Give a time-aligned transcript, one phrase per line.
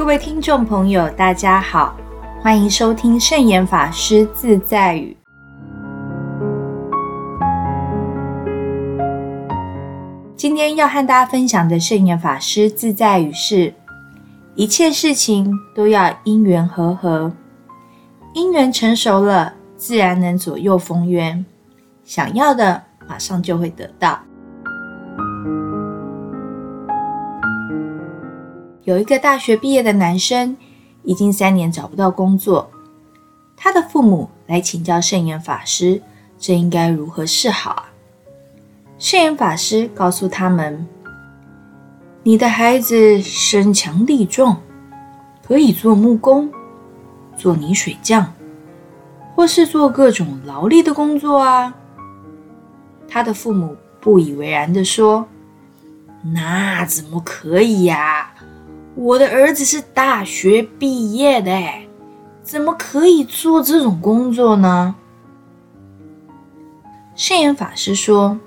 [0.00, 1.94] 各位听众朋友，大家好，
[2.40, 5.14] 欢迎收听圣严法师自在语。
[10.34, 13.74] 今天要和大家分享的圣严法师自在语是：
[14.54, 17.30] 一切事情都要因缘和合，
[18.32, 21.44] 因缘成熟了，自然能左右逢源，
[22.04, 24.18] 想要的马上就会得到。
[28.90, 30.56] 有一个大学毕业的男生，
[31.04, 32.68] 已经三年找不到工作，
[33.56, 36.02] 他的父母来请教圣严法师，
[36.40, 37.84] 这应该如何是好啊？
[38.98, 40.84] 圣严法师告诉他们
[42.24, 44.60] ：“你的孩子身强力壮，
[45.46, 46.50] 可以做木工、
[47.36, 48.32] 做泥水匠，
[49.36, 51.72] 或是做各种劳力的工作啊。”
[53.06, 55.28] 他的父母不以为然的说
[56.34, 58.32] ：“那怎么可以呀？
[58.94, 61.50] 我的儿子是大学毕业的，
[62.42, 64.94] 怎么可以做这种工作呢？”
[67.16, 68.38] 圣严法师说。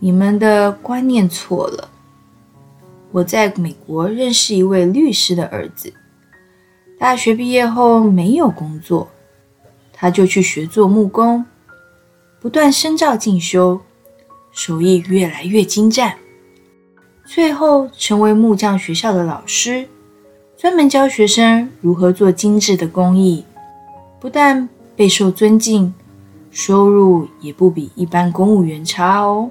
[0.00, 1.88] 你们的观念错了。
[3.10, 5.92] 我在美国认识一位律师的儿子，
[7.00, 9.08] 大学毕业后没有工作，
[9.92, 11.44] 他就去学做木工，
[12.38, 13.80] 不断深造进修，
[14.52, 16.16] 手艺越来越精湛，
[17.28, 19.86] 最后成为木匠学校的老师，
[20.56, 23.44] 专门教学生如何做精致的工艺，
[24.18, 25.92] 不但备受尊敬，
[26.50, 29.50] 收入也不比一般公务员差哦。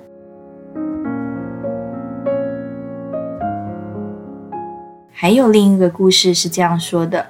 [5.12, 7.28] 还有另一个故事是这样说的：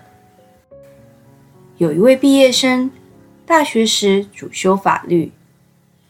[1.76, 2.90] 有一位毕业生，
[3.46, 5.34] 大学时主修法律，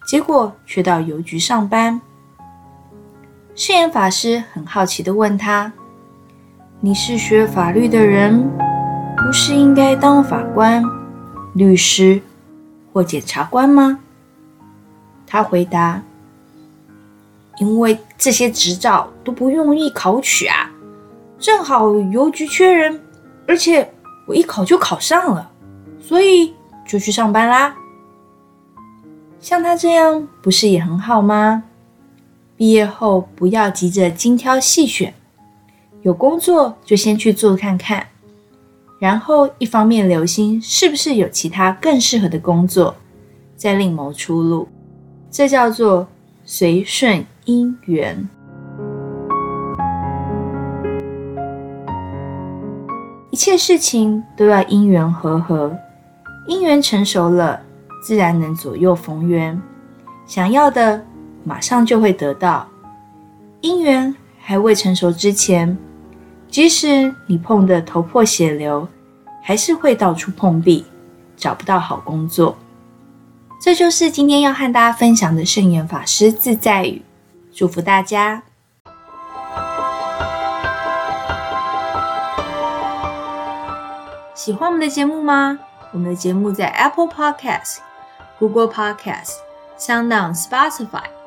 [0.07, 1.99] 结果却到邮局上班。
[3.59, 5.73] 誓言法师很好奇的问他
[6.79, 8.47] ：“你是学法律的人，
[9.17, 10.83] 不是应该当法官、
[11.55, 12.21] 律师
[12.93, 13.97] 或检察官吗？”
[15.25, 15.99] 他回答
[17.57, 20.69] ：“因为这些执照都不容易考取啊。”
[21.39, 23.01] 正好邮局缺人，
[23.47, 23.91] 而且
[24.27, 25.51] 我一考就考上了，
[25.99, 26.53] 所以
[26.87, 27.75] 就去上班啦。
[29.39, 31.63] 像他这样不是也很好吗？
[32.57, 35.13] 毕业后不要急着精挑细选，
[36.01, 38.07] 有工作就先去做看看，
[38.99, 42.95] 然后一方面留心是不是有其他更适合的工作，
[43.55, 44.67] 再另谋出路。
[45.29, 46.07] 这叫做
[46.43, 48.27] 随顺因缘。
[53.29, 55.77] 一切事情都要因缘和合，
[56.47, 57.61] 因缘成熟了，
[58.01, 59.61] 自然能左右逢源，
[60.25, 61.05] 想要的
[61.47, 62.67] 马上就会得到。
[63.61, 65.77] 姻缘还未成熟之前，
[66.49, 68.85] 即使你碰得头破血流，
[69.41, 70.85] 还是会到处碰壁，
[71.37, 72.57] 找不到好工作。
[73.61, 77.01] 这就是今天要和大家分享的圣严法师自在语，
[77.53, 78.43] 祝福大家。
[84.35, 85.57] 喜欢我们的节目吗？
[85.93, 87.77] 我们的节目在 Apple Podcast、
[88.37, 89.31] Google Podcast、
[89.79, 91.03] Sound、Spotify、